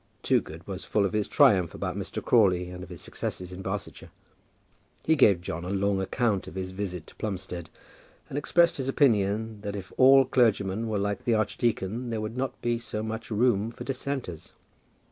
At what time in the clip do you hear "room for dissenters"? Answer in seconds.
13.29-14.53